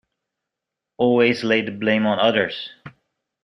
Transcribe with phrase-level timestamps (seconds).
[0.97, 2.71] Always lay the blame on others!’